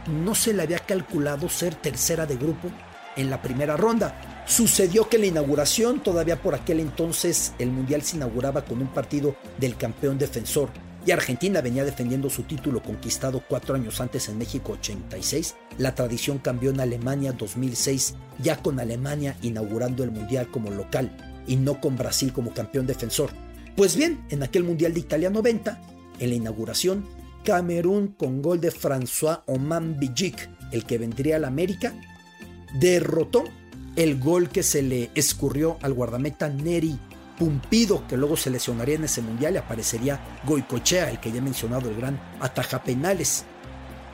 no 0.09 0.35
se 0.35 0.53
le 0.53 0.63
había 0.63 0.81
calculado 0.81 1.49
ser 1.49 1.75
tercera 1.75 2.27
de 2.27 2.37
grupo 2.37 2.71
en 3.17 3.31
la 3.31 3.41
primera 3.41 3.77
ronda. 3.77 4.40
Sucedió 4.51 5.09
que 5.09 5.17
la 5.17 5.27
inauguración, 5.27 6.03
todavía 6.03 6.43
por 6.43 6.57
aquel 6.57 6.81
entonces 6.81 7.53
el 7.61 7.71
Mundial 7.71 8.03
se 8.03 8.17
inauguraba 8.17 8.65
con 8.65 8.83
un 8.83 8.89
partido 8.89 9.37
del 9.59 9.77
campeón 9.77 10.19
defensor 10.19 10.71
y 11.07 11.13
Argentina 11.13 11.61
venía 11.61 11.85
defendiendo 11.85 12.29
su 12.29 12.43
título 12.43 12.83
conquistado 12.83 13.45
cuatro 13.49 13.77
años 13.77 14.01
antes 14.01 14.29
en 14.29 14.39
México 14.39 14.73
86. 14.73 15.55
La 15.79 15.95
tradición 15.95 16.39
cambió 16.39 16.71
en 16.71 16.81
Alemania 16.81 17.33
2006, 17.33 18.17
ya 18.43 18.61
con 18.61 18.81
Alemania 18.81 19.37
inaugurando 19.41 20.03
el 20.03 20.11
Mundial 20.11 20.51
como 20.51 20.73
local 20.73 21.17
y 21.47 21.55
no 21.55 21.81
con 21.81 21.97
Brasil 21.97 22.33
como 22.33 22.53
campeón 22.53 22.89
defensor. 22.89 23.31
Pues 23.77 23.95
bien, 23.95 24.21
en 24.31 24.43
aquel 24.43 24.65
Mundial 24.65 24.95
de 24.95 25.01
Italia 25.01 25.31
90, 25.31 25.81
en 26.19 26.29
la 26.29 26.35
inauguración, 26.35 27.07
Camerún 27.45 28.09
con 28.09 28.43
gol 28.43 28.61
de 28.61 28.73
François 28.73 29.45
Oman 29.47 29.97
Bijik, 30.01 30.51
el 30.73 30.85
que 30.85 30.99
vendría 30.99 31.37
a 31.37 31.39
la 31.39 31.47
América, 31.47 31.95
derrotó 32.81 33.45
el 34.01 34.19
gol 34.19 34.49
que 34.49 34.63
se 34.63 34.81
le 34.81 35.11
escurrió 35.15 35.77
al 35.83 35.93
guardameta 35.93 36.49
Neri 36.49 36.99
Pumpido, 37.39 38.07
que 38.09 38.17
luego 38.17 38.35
se 38.35 38.49
lesionaría 38.49 38.95
en 38.95 39.05
ese 39.05 39.21
mundial 39.21 39.53
y 39.53 39.59
aparecería 39.59 40.19
Goicochea, 40.47 41.11
el 41.11 41.21
que 41.21 41.31
ya 41.31 41.37
he 41.37 41.43
mencionado, 41.43 41.91
el 41.91 41.97
gran 41.97 42.19
ataja 42.41 42.83
penales. 42.83 43.45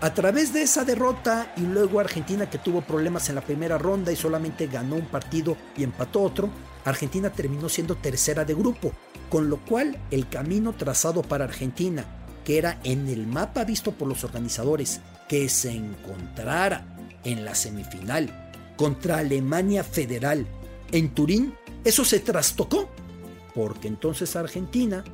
A 0.01 0.13
través 0.13 0.53
de 0.53 0.63
esa 0.63 0.85
derrota 0.85 1.53
y 1.57 1.61
luego 1.61 2.01
Argentina 2.01 2.51
que 2.51 2.59
tuvo 2.59 2.81
problemas 2.81 3.29
en 3.29 3.37
la 3.37 3.43
primera 3.43 3.79
ronda 3.79 4.11
y 4.11 4.17
solamente 4.17 4.67
ganó 4.67 4.97
un 4.97 5.07
partido 5.07 5.57
y 5.77 5.85
empató 5.85 6.21
otro, 6.23 6.51
Argentina 6.85 7.31
terminó 7.31 7.69
siendo 7.69 7.95
tercera 7.95 8.45
de 8.45 8.55
grupo, 8.55 8.91
con 9.31 9.49
lo 9.49 9.59
cual 9.59 10.01
el 10.11 10.29
camino 10.29 10.73
trazado 10.73 11.23
para 11.23 11.45
Argentina, 11.45 12.05
que 12.45 12.59
era 12.59 12.81
en 12.83 13.07
el 13.07 13.29
mapa 13.29 13.63
visto 13.63 13.93
por 13.93 14.09
los 14.09 14.25
organizadores, 14.25 15.01
que 15.29 15.49
se 15.49 15.71
encontrara 15.71 16.85
en 17.23 17.45
la 17.45 17.55
semifinal 17.55 18.46
contra 18.77 19.19
Alemania 19.19 19.83
Federal 19.83 20.47
en 20.93 21.09
Turín, 21.11 21.55
eso 21.85 22.05
se 22.05 22.21
trastocó, 22.21 22.89
porque 23.55 23.89
entonces 23.89 24.37
Argentina 24.37 25.05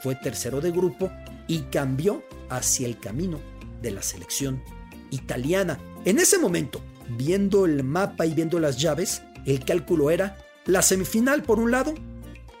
fue 0.00 0.16
tercero 0.16 0.60
de 0.60 0.70
grupo 0.70 1.10
y 1.46 1.60
cambió 1.62 2.22
hacia 2.48 2.86
el 2.86 2.98
camino 2.98 3.40
de 3.80 3.90
la 3.92 4.02
selección 4.02 4.62
italiana. 5.10 5.78
En 6.04 6.18
ese 6.18 6.38
momento, 6.38 6.80
viendo 7.16 7.66
el 7.66 7.84
mapa 7.84 8.26
y 8.26 8.34
viendo 8.34 8.58
las 8.58 8.78
llaves, 8.78 9.22
el 9.46 9.64
cálculo 9.64 10.10
era 10.10 10.38
la 10.66 10.82
semifinal 10.82 11.42
por 11.42 11.58
un 11.58 11.70
lado, 11.70 11.94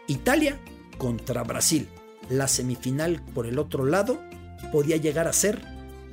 Italia 0.06 0.58
contra 0.98 1.42
Brasil. 1.42 1.88
La 2.30 2.48
semifinal 2.48 3.22
por 3.34 3.46
el 3.46 3.58
otro 3.58 3.84
lado 3.84 4.20
podía 4.72 4.96
llegar 4.96 5.28
a 5.28 5.32
ser 5.32 5.60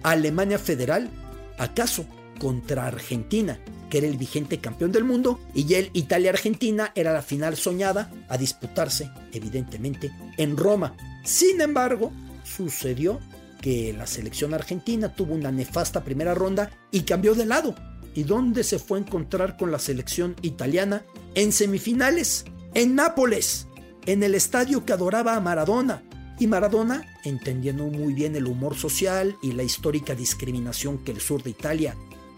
Alemania 0.04 0.60
Federal, 0.60 1.10
acaso 1.58 2.06
contra 2.40 2.88
Argentina 2.88 3.60
que 3.92 3.98
era 3.98 4.08
el 4.08 4.18
vigente 4.18 4.60
campeón 4.60 4.94
del 4.94 5.04
mundo, 5.04 5.40
y 5.54 5.74
el 5.74 5.92
Italia-Argentina 5.94 6.94
era 6.96 7.12
la 7.12 7.22
final 7.22 7.58
soñada 7.58 8.10
a 8.30 8.38
disputarse, 8.38 9.12
evidentemente, 9.34 10.12
en 10.38 10.56
Roma. 10.56 10.96
Sin 11.26 11.60
embargo, 11.60 12.12
sucedió 12.44 13.20
que 13.62 13.94
la 13.94 14.08
selección 14.08 14.54
argentina 14.54 15.14
tuvo 15.14 15.36
una 15.36 15.52
nefasta 15.52 16.06
primera 16.06 16.34
ronda 16.34 16.72
y 16.90 17.02
cambió 17.02 17.36
de 17.36 17.46
lado. 17.46 17.76
¿Y 18.16 18.24
dónde 18.24 18.64
se 18.64 18.80
fue 18.80 18.98
a 18.98 19.02
encontrar 19.02 19.58
con 19.58 19.72
la 19.72 19.80
selección 19.80 20.36
italiana? 20.42 21.04
En 21.36 21.52
semifinales, 21.52 22.46
en 22.74 22.96
Nápoles, 22.96 23.68
en 24.06 24.24
el 24.24 24.36
estadio 24.36 24.86
que 24.86 24.94
adoraba 24.94 25.36
a 25.36 25.42
Maradona. 25.42 26.02
Y 26.40 26.48
Maradona, 26.48 27.06
entendiendo 27.26 27.86
muy 27.86 28.14
bien 28.14 28.38
el 28.38 28.48
humor 28.48 28.76
social 28.76 29.36
y 29.44 29.52
la 29.52 29.64
histórica 29.64 30.16
discriminación 30.16 31.04
que 31.04 31.12
el 31.12 31.20
sur 31.20 31.44
de 31.44 31.52
Italia 31.52 31.96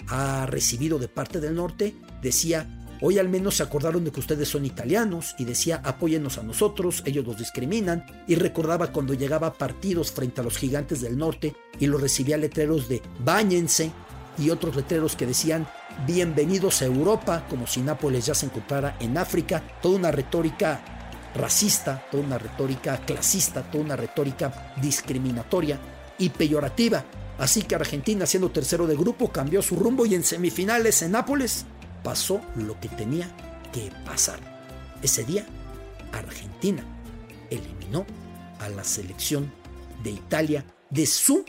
ha 0.08 0.46
recibido 0.46 1.00
de 1.00 1.08
parte 1.08 1.40
del 1.40 1.56
norte, 1.56 1.96
decía, 2.22 2.68
hoy 3.02 3.20
al 3.20 3.30
menos 3.30 3.58
se 3.58 3.64
acordaron 3.64 4.04
de 4.04 4.12
que 4.12 4.20
ustedes 4.20 4.48
son 4.48 4.66
italianos 4.66 5.36
y 5.38 5.46
decía, 5.46 5.82
apóyennos 5.84 6.38
a 6.38 6.44
nosotros, 6.44 7.04
ellos 7.06 7.26
los 7.26 7.38
discriminan, 7.38 8.06
y 8.28 8.36
recordaba 8.36 8.92
cuando 8.92 9.14
llegaba 9.14 9.48
a 9.48 9.54
partidos 9.54 10.12
frente 10.12 10.42
a 10.42 10.44
los 10.44 10.58
gigantes 10.58 11.02
del 11.02 11.18
norte 11.18 11.56
y 11.80 11.88
los 11.88 12.02
recibía 12.02 12.38
letreros 12.38 12.88
de 12.88 13.02
báñense 13.20 13.92
y 14.38 14.50
otros 14.50 14.76
letreros 14.76 15.16
que 15.16 15.26
decían, 15.26 15.68
bienvenidos 16.08 16.82
a 16.82 16.86
Europa, 16.86 17.46
como 17.50 17.68
si 17.68 17.82
Nápoles 17.82 18.26
ya 18.26 18.36
se 18.36 18.48
encontrara 18.48 18.98
en 19.00 19.18
África, 19.18 19.62
toda 19.82 19.98
una 19.98 20.12
retórica 20.12 20.82
racista, 21.36 22.06
toda 22.12 22.24
una 22.24 22.38
retórica 22.38 22.98
clasista, 23.06 23.64
toda 23.64 23.84
una 23.84 23.96
retórica 23.96 24.74
discriminatoria 24.82 25.80
y 26.18 26.30
peyorativa 26.30 27.04
Así 27.38 27.64
que 27.64 27.76
Argentina, 27.76 28.26
siendo 28.26 28.52
tercero 28.52 28.88
de 28.88 28.96
grupo, 28.96 29.32
cambió 29.32 29.62
su 29.62 29.76
rumbo 29.76 30.06
y 30.06 30.16
en 30.16 30.24
semifinales 30.24 31.02
en 31.02 31.12
Nápoles 31.12 31.66
pasó 32.04 32.42
lo 32.56 32.80
que 32.80 32.90
tenía 32.90 33.30
que 33.72 33.92
pasar. 34.06 34.40
Ese 35.02 35.24
día, 35.24 35.46
Argentina 36.12 36.84
eliminó 37.50 38.06
a 38.60 38.70
la 38.70 38.84
selección 38.84 39.52
de 40.04 40.12
Italia 40.12 40.66
de 40.90 41.06
su 41.06 41.44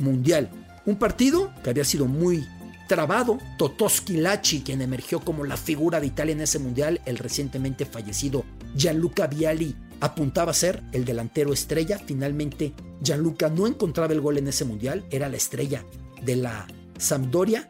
mundial. 0.00 0.50
Un 0.84 0.96
partido 0.98 1.52
que 1.62 1.70
había 1.70 1.84
sido 1.84 2.06
muy 2.06 2.46
trabado. 2.88 3.38
Totoski 3.56 4.18
Lachi, 4.18 4.60
quien 4.60 4.82
emergió 4.82 5.20
como 5.20 5.44
la 5.44 5.56
figura 5.56 6.00
de 6.00 6.08
Italia 6.08 6.32
en 6.32 6.42
ese 6.42 6.58
mundial, 6.58 7.00
el 7.06 7.18
recientemente 7.18 7.86
fallecido 7.86 8.44
Gianluca 8.76 9.26
Vialli, 9.26 9.74
apuntaba 10.00 10.50
a 10.50 10.54
ser 10.54 10.82
el 10.92 11.04
delantero 11.04 11.52
estrella. 11.52 11.98
Finalmente, 12.04 12.74
Gianluca 13.02 13.48
no 13.48 13.66
encontraba 13.66 14.12
el 14.12 14.20
gol 14.20 14.38
en 14.38 14.48
ese 14.48 14.64
mundial, 14.64 15.04
era 15.10 15.28
la 15.28 15.36
estrella 15.36 15.84
de 16.22 16.36
la 16.36 16.66
Sampdoria. 16.98 17.68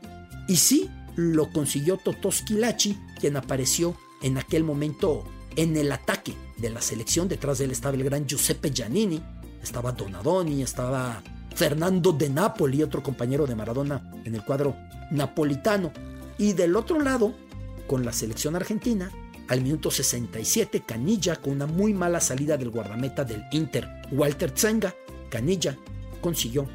Y 0.49 0.57
sí, 0.57 0.91
lo 1.17 1.51
consiguió 1.51 1.97
Totoski 1.97 2.55
Lachi, 2.55 2.99
quien 3.21 3.37
apareció 3.37 3.97
en 4.23 4.39
aquel 4.39 4.65
momento 4.65 5.25
en 5.57 5.77
el 5.77 5.91
ataque 5.93 6.35
de 6.59 6.71
la 6.71 6.81
selección. 6.81 7.29
Detrás 7.29 7.59
de 7.59 7.65
él 7.65 7.71
estaba 7.71 7.97
el 7.97 8.05
gran 8.05 8.27
Giuseppe 8.27 8.71
Giannini, 8.71 9.23
estaba 9.63 9.93
Donadoni, 9.93 10.63
estaba 10.63 11.23
Fernando 11.55 12.13
de 12.13 12.29
Napoli, 12.29 12.83
otro 12.83 13.03
compañero 13.03 13.47
de 13.47 13.55
Maradona 13.55 14.13
en 14.25 14.35
el 14.35 14.45
cuadro 14.45 14.77
napolitano. 15.11 15.93
Y 16.39 16.55
del 16.55 16.77
otro 16.77 17.01
lado, 17.01 17.35
con 17.87 18.05
la 18.05 18.13
selección 18.13 18.57
argentina, 18.57 19.11
al 19.49 19.61
minuto 19.61 19.91
67, 19.91 20.83
Canilla, 20.87 21.37
con 21.37 21.53
una 21.53 21.67
muy 21.67 21.93
mala 21.93 22.21
salida 22.21 22.57
del 22.57 22.71
guardameta 22.71 23.25
del 23.25 23.45
Inter, 23.53 23.89
Walter 24.11 24.53
Zenga, 24.57 24.95
Canilla 25.33 25.79
consiguió 26.21 26.69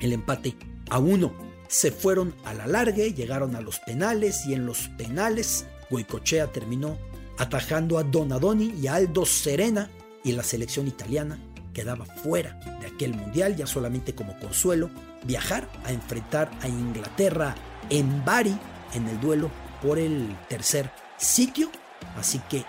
el 0.00 0.12
empate 0.12 0.54
a 0.88 1.00
uno. 1.00 1.34
Se 1.66 1.90
fueron 1.90 2.32
a 2.44 2.54
la 2.54 2.68
larga, 2.68 3.04
llegaron 3.04 3.56
a 3.56 3.60
los 3.60 3.80
penales 3.80 4.46
y 4.46 4.54
en 4.54 4.64
los 4.64 4.88
penales 4.96 5.66
Goicochea 5.90 6.46
terminó 6.46 6.96
atajando 7.38 7.98
a 7.98 8.04
Donadoni 8.04 8.72
y 8.80 8.86
a 8.86 8.94
Aldo 8.94 9.26
Serena 9.26 9.90
y 10.22 10.32
la 10.32 10.44
selección 10.44 10.86
italiana 10.86 11.38
quedaba 11.74 12.04
fuera 12.04 12.58
de 12.80 12.86
aquel 12.86 13.14
mundial 13.14 13.56
ya 13.56 13.66
solamente 13.66 14.14
como 14.14 14.38
consuelo 14.38 14.90
viajar 15.24 15.68
a 15.84 15.92
enfrentar 15.92 16.50
a 16.62 16.68
Inglaterra 16.68 17.56
en 17.90 18.24
Bari 18.24 18.56
en 18.94 19.08
el 19.08 19.20
duelo 19.20 19.50
por 19.82 19.98
el 19.98 20.36
tercer 20.48 20.90
sitio. 21.16 21.70
Así 22.16 22.40
que 22.48 22.64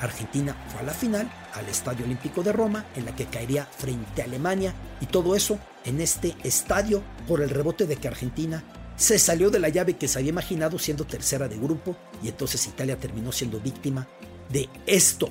Argentina 0.00 0.56
fue 0.68 0.80
a 0.80 0.84
la 0.84 0.92
final, 0.92 1.30
al 1.54 1.68
Estadio 1.68 2.04
Olímpico 2.04 2.42
de 2.42 2.52
Roma, 2.52 2.86
en 2.96 3.04
la 3.04 3.14
que 3.14 3.26
caería 3.26 3.64
frente 3.64 4.22
a 4.22 4.24
Alemania 4.24 4.74
y 5.00 5.06
todo 5.06 5.36
eso 5.36 5.58
en 5.84 6.00
este 6.00 6.34
estadio 6.42 7.02
por 7.28 7.42
el 7.42 7.50
rebote 7.50 7.86
de 7.86 7.96
que 7.96 8.08
Argentina 8.08 8.64
se 8.96 9.18
salió 9.18 9.50
de 9.50 9.58
la 9.58 9.70
llave 9.70 9.96
que 9.96 10.08
se 10.08 10.18
había 10.18 10.30
imaginado 10.30 10.78
siendo 10.78 11.04
tercera 11.04 11.48
de 11.48 11.56
grupo 11.56 11.96
y 12.22 12.28
entonces 12.28 12.66
Italia 12.66 12.98
terminó 12.98 13.32
siendo 13.32 13.60
víctima 13.60 14.06
de 14.50 14.68
esto. 14.86 15.30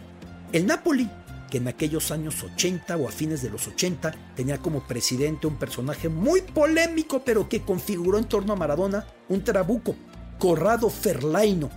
El 0.51 0.65
Napoli, 0.65 1.07
que 1.51 1.57
en 1.57 1.67
aquellos 1.67 2.11
años 2.11 2.43
80 2.43 2.97
o 2.97 3.07
a 3.07 3.11
fines 3.11 3.41
de 3.41 3.49
los 3.49 3.67
80 3.67 4.33
tenía 4.35 4.57
como 4.57 4.87
presidente 4.87 5.45
un 5.45 5.57
personaje 5.57 6.09
muy 6.09 6.41
polémico 6.41 7.23
pero 7.23 7.47
que 7.47 7.61
configuró 7.61 8.17
en 8.17 8.25
torno 8.25 8.53
a 8.53 8.55
Maradona 8.55 9.05
un 9.27 9.43
trabuco, 9.43 9.95
Corrado 10.39 10.89
Ferlaino. 10.89 11.69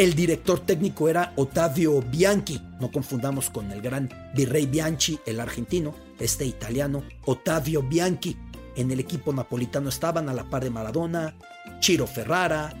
El 0.00 0.14
director 0.14 0.60
técnico 0.60 1.10
era 1.10 1.34
Ottavio 1.36 2.00
Bianchi, 2.00 2.58
no 2.80 2.90
confundamos 2.90 3.50
con 3.50 3.70
el 3.70 3.82
gran 3.82 4.08
virrey 4.34 4.64
Bianchi, 4.64 5.18
el 5.26 5.38
argentino, 5.38 5.94
este 6.18 6.46
italiano, 6.46 7.02
Ottavio 7.26 7.82
Bianchi. 7.82 8.34
En 8.76 8.90
el 8.90 8.98
equipo 8.98 9.30
napolitano 9.30 9.90
estaban 9.90 10.30
a 10.30 10.32
la 10.32 10.48
par 10.48 10.64
de 10.64 10.70
Maradona, 10.70 11.36
Chiro 11.80 12.06
Ferrara, 12.06 12.72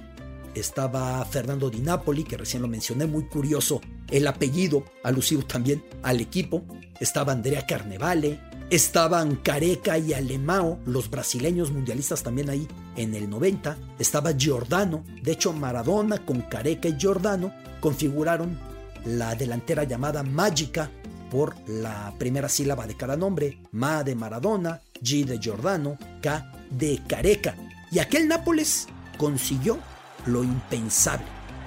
estaba 0.54 1.22
Fernando 1.26 1.68
Di 1.68 1.80
Napoli, 1.80 2.24
que 2.24 2.38
recién 2.38 2.62
lo 2.62 2.68
mencioné, 2.68 3.04
muy 3.04 3.24
curioso 3.24 3.82
el 4.08 4.26
apellido, 4.26 4.86
alusivo 5.04 5.42
también 5.42 5.84
al 6.02 6.20
equipo, 6.20 6.64
estaba 7.00 7.32
Andrea 7.32 7.66
Carnevale, 7.66 8.40
estaban 8.70 9.36
Careca 9.36 9.98
y 9.98 10.14
Alemao, 10.14 10.78
los 10.86 11.10
brasileños 11.10 11.70
mundialistas 11.70 12.22
también 12.22 12.48
ahí 12.48 12.66
en 13.00 13.14
el 13.14 13.30
90, 13.30 13.76
estaba 13.98 14.32
Giordano, 14.32 15.04
de 15.22 15.32
hecho 15.32 15.52
Maradona 15.52 16.18
con 16.18 16.42
Careca 16.42 16.88
y 16.88 16.96
Giordano 16.98 17.52
configuraron 17.80 18.58
la 19.06 19.34
delantera 19.34 19.84
llamada 19.84 20.22
Mágica 20.22 20.90
por 21.30 21.56
la 21.66 22.12
primera 22.18 22.48
sílaba 22.48 22.86
de 22.86 22.96
cada 22.96 23.16
nombre, 23.16 23.58
Ma 23.72 24.04
de 24.04 24.14
Maradona, 24.14 24.80
G 25.00 25.24
de 25.24 25.38
Giordano, 25.38 25.96
K 26.20 26.52
de 26.70 27.00
Careca. 27.08 27.54
Y 27.90 28.00
aquel 28.00 28.28
Nápoles 28.28 28.86
consiguió 29.16 29.78
lo 30.26 30.44
impensable, 30.44 31.24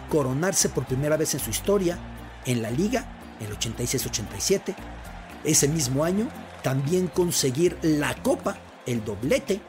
coronarse 0.09 0.69
por 0.69 0.85
primera 0.85 1.17
vez 1.17 1.33
en 1.33 1.39
su 1.39 1.49
historia 1.49 1.97
en 2.45 2.61
la 2.61 2.69
liga, 2.69 3.05
en 3.39 3.47
el 3.47 3.57
86-87. 3.57 4.75
Ese 5.43 5.67
mismo 5.67 6.03
año 6.03 6.27
también 6.61 7.07
conseguir 7.07 7.77
la 7.81 8.13
copa, 8.21 8.57
el 8.85 9.03
doblete, 9.03 9.61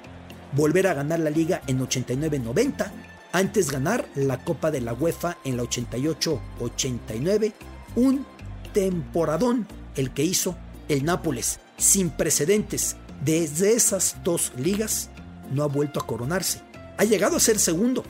volver 0.54 0.86
a 0.86 0.94
ganar 0.94 1.20
la 1.20 1.30
liga 1.30 1.62
en 1.66 1.80
89-90, 1.80 2.90
antes 3.32 3.70
ganar 3.70 4.06
la 4.14 4.44
copa 4.44 4.70
de 4.70 4.80
la 4.80 4.92
UEFA 4.94 5.38
en 5.44 5.56
la 5.56 5.64
88-89, 5.64 7.52
un 7.96 8.24
temporadón 8.72 9.66
el 9.96 10.12
que 10.12 10.24
hizo 10.24 10.56
el 10.88 11.04
Nápoles, 11.04 11.60
sin 11.76 12.10
precedentes. 12.10 12.96
Desde 13.24 13.72
esas 13.72 14.16
dos 14.22 14.52
ligas 14.56 15.10
no 15.52 15.62
ha 15.62 15.66
vuelto 15.66 16.00
a 16.00 16.06
coronarse. 16.06 16.60
Ha 16.98 17.04
llegado 17.04 17.36
a 17.36 17.40
ser 17.40 17.58
segundo, 17.58 18.04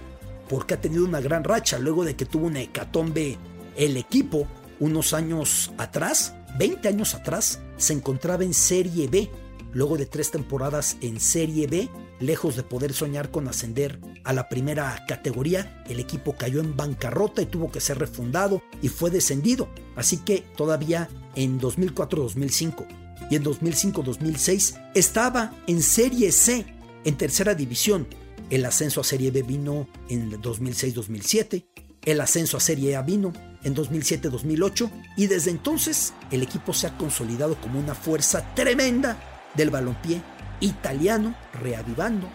porque 0.48 0.74
ha 0.74 0.80
tenido 0.80 1.04
una 1.04 1.20
gran 1.20 1.44
racha 1.44 1.78
luego 1.78 2.04
de 2.04 2.16
que 2.16 2.26
tuvo 2.26 2.46
una 2.46 2.60
hecatombe 2.60 3.38
el 3.76 3.96
equipo 3.96 4.46
unos 4.80 5.14
años 5.14 5.72
atrás, 5.78 6.34
20 6.58 6.88
años 6.88 7.14
atrás, 7.14 7.60
se 7.76 7.92
encontraba 7.92 8.44
en 8.44 8.54
Serie 8.54 9.08
B. 9.08 9.30
Luego 9.72 9.96
de 9.96 10.06
tres 10.06 10.30
temporadas 10.30 10.96
en 11.00 11.18
Serie 11.18 11.66
B, 11.66 11.88
lejos 12.20 12.57
de 12.57 12.62
poder 12.62 12.92
soñar 12.92 13.31
con 13.31 13.48
ascender 13.48 14.00
a 14.24 14.33
la 14.33 14.48
primera 14.48 15.05
categoría, 15.07 15.83
el 15.88 16.00
equipo 16.00 16.35
cayó 16.37 16.61
en 16.61 16.77
bancarrota 16.77 17.42
y 17.42 17.46
tuvo 17.46 17.70
que 17.70 17.81
ser 17.81 17.98
refundado 17.98 18.62
y 18.83 18.88
fue 18.88 19.11
descendido. 19.11 19.68
Así 19.96 20.18
que 20.18 20.44
todavía 20.57 21.09
en 21.35 21.61
2004-2005 21.61 22.87
y 23.31 23.37
en 23.37 23.44
2005-2006 23.44 24.90
estaba 24.94 25.55
en 25.66 25.83
Serie 25.83 26.33
C, 26.33 26.66
en 27.05 27.16
tercera 27.16 27.55
división. 27.55 28.07
El 28.50 28.64
ascenso 28.66 29.00
a 29.00 29.05
Serie 29.05 29.31
B 29.31 29.42
vino 29.42 29.88
en 30.09 30.31
2006-2007, 30.40 31.64
el 32.05 32.20
ascenso 32.20 32.59
a 32.59 32.61
Serie 32.61 32.96
A 32.96 33.03
vino 33.03 33.33
en 33.62 33.74
2007-2008 33.74 34.90
y 35.16 35.27
desde 35.27 35.50
entonces 35.50 36.12
el 36.31 36.42
equipo 36.42 36.74
se 36.74 36.87
ha 36.87 36.96
consolidado 36.98 37.59
como 37.61 37.81
una 37.81 37.94
fuerza 37.94 38.55
tremenda 38.55 39.18
del 39.55 39.70
balompié 39.70 40.22
italiano, 40.64 41.35
reavivando 41.53 42.29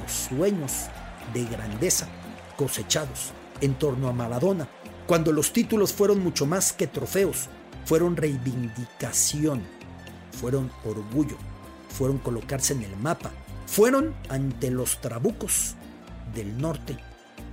los 0.00 0.12
sueños 0.12 0.86
de 1.32 1.44
grandeza 1.44 2.06
cosechados 2.56 3.32
en 3.60 3.74
torno 3.74 4.08
a 4.08 4.12
Maradona, 4.12 4.68
cuando 5.06 5.32
los 5.32 5.52
títulos 5.52 5.92
fueron 5.92 6.22
mucho 6.22 6.46
más 6.46 6.72
que 6.72 6.86
trofeos, 6.86 7.48
fueron 7.84 8.16
reivindicación, 8.16 9.62
fueron 10.32 10.70
orgullo, 10.84 11.36
fueron 11.90 12.18
colocarse 12.18 12.72
en 12.72 12.82
el 12.82 12.96
mapa, 12.96 13.30
fueron 13.66 14.14
ante 14.28 14.70
los 14.70 15.00
trabucos 15.00 15.74
del 16.34 16.56
norte 16.58 16.96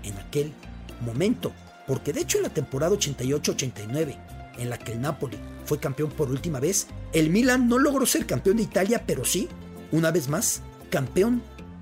en 0.03 0.17
aquel 0.17 0.53
momento 1.01 1.51
porque 1.87 2.13
de 2.13 2.21
hecho 2.21 2.37
en 2.37 2.43
la 2.43 2.49
temporada 2.49 2.95
88-89, 2.95 4.15
en 4.57 4.69
la 4.69 4.77
que 4.77 4.93
el 4.93 5.01
Napoli 5.01 5.37
fue 5.65 5.79
campeón 5.79 6.09
por 6.11 6.29
última 6.29 6.59
vez, 6.59 6.87
el 7.11 7.29
Milan 7.29 7.67
no 7.67 7.79
logró 7.79 8.05
ser 8.05 8.25
campeón 8.25 8.57
de 8.57 8.63
Italia, 8.63 9.03
pero 9.05 9.25
sí, 9.25 9.49
una 9.91 10.11
vez 10.11 10.29
más, 10.29 10.61
campeón 10.89 11.41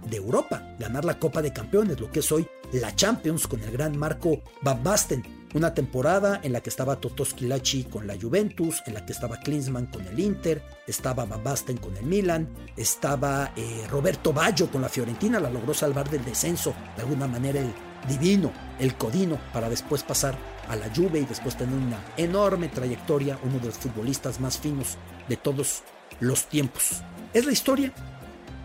de 0.09 0.17
Europa, 0.17 0.63
ganar 0.79 1.05
la 1.05 1.19
Copa 1.19 1.41
de 1.41 1.53
Campeones, 1.53 1.99
lo 1.99 2.11
que 2.11 2.19
es 2.19 2.31
hoy 2.31 2.47
la 2.71 2.95
Champions 2.95 3.47
con 3.47 3.61
el 3.61 3.71
gran 3.71 3.97
Marco 3.97 4.41
Van 4.61 4.83
Basten. 4.83 5.23
Una 5.55 5.73
temporada 5.73 6.39
en 6.43 6.53
la 6.53 6.61
que 6.61 6.69
estaba 6.69 6.97
Toto 6.97 7.25
Schilacci 7.25 7.85
con 7.85 8.05
la 8.05 8.15
Juventus, 8.15 8.83
en 8.85 8.93
la 8.93 9.03
que 9.03 9.13
estaba 9.13 9.39
Klinsmann 9.39 9.87
con 9.87 10.05
el 10.05 10.19
Inter, 10.19 10.61
estaba 10.85 11.25
Van 11.25 11.43
Basten 11.43 11.77
con 11.77 11.97
el 11.97 12.03
Milan, 12.03 12.47
estaba 12.77 13.51
eh, 13.55 13.87
Roberto 13.89 14.31
Baggio 14.31 14.69
con 14.69 14.81
la 14.81 14.89
Fiorentina, 14.89 15.39
la 15.39 15.49
logró 15.49 15.73
salvar 15.73 16.07
del 16.07 16.23
descenso, 16.23 16.75
de 16.95 17.01
alguna 17.01 17.27
manera 17.27 17.59
el 17.59 17.73
divino, 18.07 18.51
el 18.79 18.95
Codino, 18.95 19.39
para 19.51 19.69
después 19.69 20.03
pasar 20.03 20.37
a 20.67 20.75
la 20.75 20.93
Juve 20.95 21.19
y 21.19 21.25
después 21.25 21.57
tener 21.57 21.75
una 21.75 21.99
enorme 22.15 22.67
trayectoria, 22.69 23.39
uno 23.43 23.57
de 23.57 23.67
los 23.67 23.77
futbolistas 23.77 24.39
más 24.39 24.59
finos 24.59 24.97
de 25.27 25.35
todos 25.35 25.81
los 26.19 26.45
tiempos. 26.45 27.01
Es 27.31 27.45
la 27.45 27.51
historia 27.51 27.93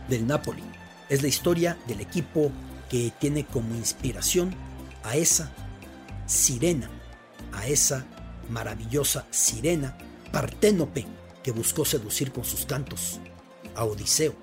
del 0.08 0.26
Napoli, 0.26 0.62
es 1.10 1.20
la 1.20 1.28
historia 1.28 1.76
del 1.86 2.00
equipo 2.00 2.50
que 2.88 3.12
tiene 3.20 3.44
como 3.44 3.74
inspiración 3.74 4.54
a 5.02 5.16
esa 5.16 5.52
sirena, 6.26 6.88
a 7.52 7.66
esa 7.66 8.06
maravillosa 8.48 9.26
sirena 9.30 9.98
Parténope 10.32 11.06
que 11.42 11.50
buscó 11.52 11.84
seducir 11.84 12.32
con 12.32 12.44
sus 12.44 12.64
cantos 12.64 13.20
a 13.74 13.84
Odiseo, 13.84 14.34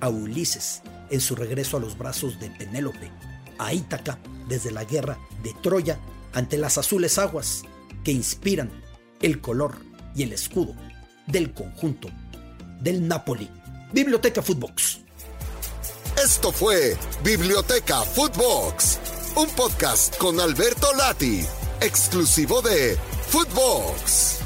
a 0.00 0.08
Ulises 0.08 0.82
en 1.10 1.20
su 1.20 1.36
regreso 1.36 1.76
a 1.76 1.80
los 1.80 1.98
brazos 1.98 2.40
de 2.40 2.50
Penélope, 2.50 3.12
a 3.58 3.74
Ítaca 3.74 4.18
desde 4.48 4.70
la 4.70 4.84
guerra 4.84 5.18
de 5.42 5.52
Troya 5.62 5.98
ante 6.32 6.56
las 6.56 6.78
azules 6.78 7.18
aguas 7.18 7.62
que 8.04 8.12
inspiran 8.12 8.70
el 9.20 9.42
color 9.42 9.76
y 10.14 10.22
el 10.22 10.32
escudo 10.32 10.74
del 11.26 11.52
conjunto 11.52 12.08
del 12.80 13.06
Napoli. 13.06 13.50
Biblioteca 13.92 14.42
Footbox. 14.42 15.00
Esto 16.22 16.50
fue 16.50 16.96
Biblioteca 17.22 18.00
Footbox, 18.00 18.98
un 19.36 19.48
podcast 19.50 20.16
con 20.16 20.40
Alberto 20.40 20.88
Lati, 20.96 21.46
exclusivo 21.80 22.62
de 22.62 22.96
Footbox. 23.28 24.45